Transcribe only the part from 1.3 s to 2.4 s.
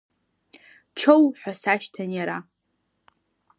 ҳәа сашьҭан иара.